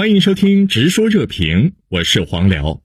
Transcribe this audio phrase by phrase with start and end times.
[0.00, 2.80] 欢迎收听《直说热评》，我是黄辽。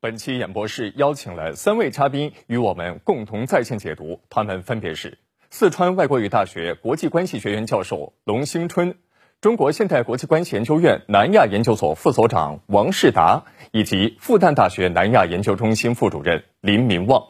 [0.00, 5.18] 本期演播室邀请了三位嘉宾与我们共同在线解读，他们分别是
[5.50, 8.94] 四川外国语大学国际关系学院教授龙兴春、
[9.42, 17.24] 中国现代国际关系研究院南亚研究所副所长王世达，以及复旦大学南亚研究中心副主任林明旺。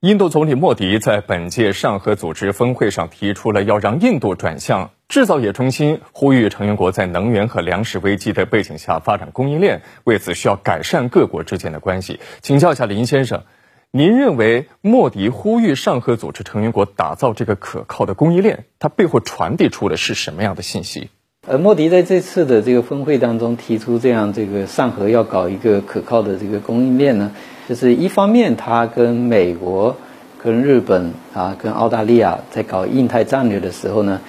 [0.00, 4.92] 印度总理莫迪在本届上合组织峰会上提出了要让印度转向。
[5.08, 12.18] 制造业中心呼吁成员国在能源和粮食危机的背景下发展供应链，为此需要改善各国之间的关系。
[12.40, 13.42] 请教一下林先生，
[13.90, 21.10] 您认为莫迪呼吁上合组织成员国打造这个可靠的供应链，它背后传递出的是什么样的信息？
[21.46, 27.32] 呃，莫迪在这次的这个峰会当中提出这样这个上合要搞一个可靠的这个供应链呢，
[27.70, 29.94] 就是一方面他跟美国、
[30.42, 34.20] 跟日本啊、跟澳大利亚在搞印太战略的时候呢。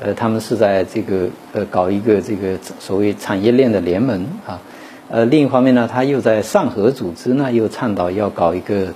[0.00, 4.62] 呃，他们是在这个呃搞一个这个所谓产业链的联盟啊，
[5.10, 8.92] 呃，另一方面呢，他又在上合组织呢又倡导要搞一个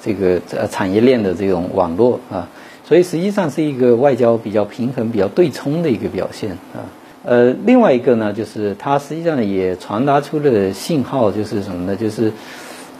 [0.00, 2.48] 这个呃产业链的这种网络啊，
[2.84, 6.86] 所以实际上是一个外交比较平衡、比较对冲的一个表现啊。
[7.24, 11.96] 呃，另外一个呢，就是它实际上也传达出了信号，就是什么呢？
[11.96, 12.30] 就是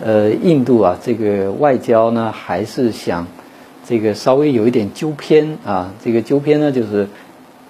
[0.00, 3.27] 呃，印度啊，这个外交呢还是想
[3.87, 7.09] 这个稍微有一点纠偏啊，这个纠偏呢就是。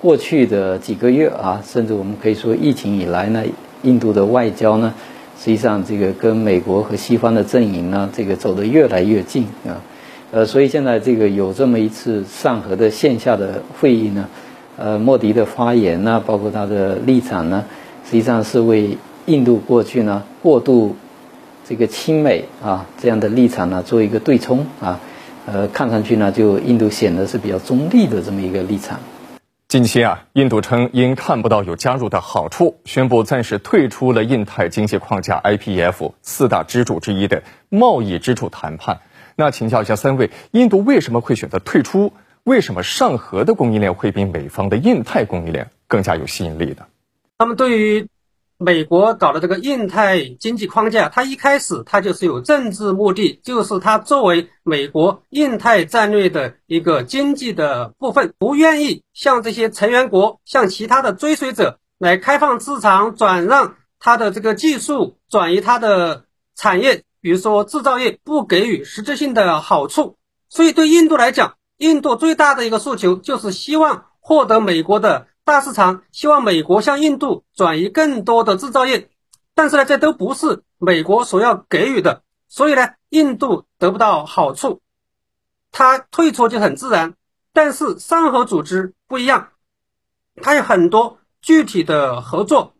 [0.00, 3.42] 过去的几个月啊，甚至我们可以说疫情以来呢，
[3.84, 4.92] 印度的外交呢，
[5.38, 9.80] 实际上这个跟美国和西方的阵营呢，这个走得越来越近啊，
[10.30, 14.28] 呃，所以现在这个有这么一次上合的线下的会议呢，
[14.76, 17.64] 呃，莫迪的发言呢，包括他的立场呢，
[18.04, 20.94] 实际上是为印度过去呢过度
[21.66, 25.00] 这个亲美啊这样的立场呢做一个对冲啊，
[25.46, 29.00] 呃，看上去呢就印度显得是比较中立的这么一个立场。
[29.66, 39.00] 近期啊，印度称因看不到有加入的好处，宣布暂时退出了印太经济框架 IPEF 四大支柱之一的贸易支柱谈判。
[39.34, 42.12] 那请教一下三位，印度为什么会选择退出？
[42.44, 46.84] 为什么上合的供应链会比美方的印太供应链更加有吸引力呢？
[47.38, 48.06] 那么对于。
[48.64, 66.24] 美国搞的这个印太经济框架，它一开始它就是有政治目的，就是它作为美国印太战略的一个经济的部分，不愿意向这些成员国、向其他的追随者来开放市场，转让它的这个技术，转移它的
[66.56, 70.16] 产业，比如说制造业，不给予实质性的好处。
[70.48, 75.26] 所以对印度来讲，印度最大的一个诉求就是希望获得美国的。
[75.44, 79.10] 大市场希望美国向印度转移更多的制造业，
[79.54, 84.80] 但是呢，这都不是美国所要给予的，所以呢，印度得不到好处，
[85.70, 87.14] 它退出就很自然。
[87.52, 89.50] 但是上合组织不一样，
[90.42, 92.72] 它有很多具体的合作，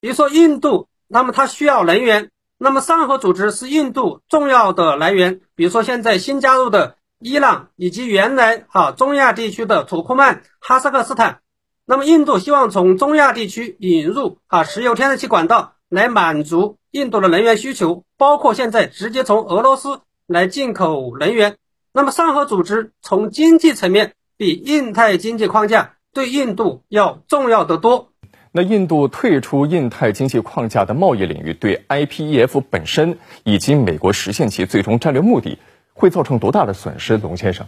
[0.00, 11.40] 比如说印度，那么它需要能源，那么上合组织是印度重要的来源，比如说现在新加入的伊朗以及原来哈中亚地区的土库曼、哈萨克斯坦。
[11.90, 21.56] 那么，印度希望从中亚地区引入啊石油、天然气管道来满足印度的能源需求，包括现在直接从俄罗斯来进口能源。
[21.92, 28.12] 那么，上合组织从经济层面比印太经济框架对印度要重要得多。
[28.52, 35.58] 那印度退出印太经济框架的贸易领域，对 IPEF 本身以及美国实现其最终战略目的，
[35.92, 37.18] 会造成多大的损失？
[37.18, 37.66] 龙先生。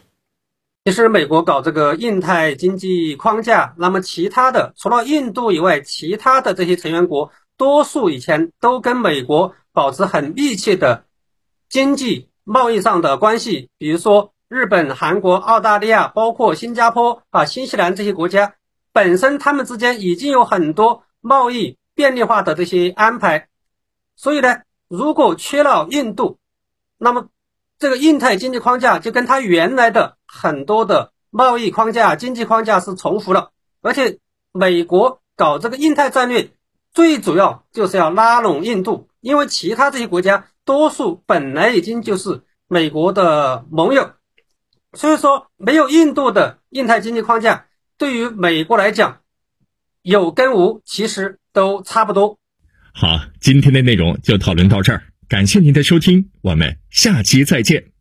[0.84, 11.04] 其实，美国搞这个印太经济框架，那么其他的除了印度以外，其他的这些成员国，多数以前都跟美国保持很密切的
[11.69, 13.70] 经济贸易上的关系。
[13.78, 18.54] 比如说，日本、韩国、澳大利亚，包括新加坡啊、新西兰这些国家，
[18.93, 23.47] 本身他们之间已经有很多贸易便利化的这些安排。
[24.16, 26.41] 所以呢，如果缺了印度，
[26.99, 27.28] 那么。
[27.82, 33.50] 这个印太经济框架就跟它原来的很多的贸易框架、经济框架是重复了，
[33.81, 34.20] 而且
[34.53, 36.50] 美国搞这个印太战略，
[36.94, 44.12] 最主要就是要拉拢印度，因为其他这些国家多数本来已经就是美国的盟友，
[44.93, 47.67] 所以说没有印度的印太经济框架，
[47.99, 49.23] 对于美国来讲，
[50.02, 52.38] 有跟无其实都差不多。
[52.94, 53.08] 好，
[53.40, 55.02] 今天的内容就讨论到这儿。
[55.28, 57.91] 感谢您的收听，我们下期再见。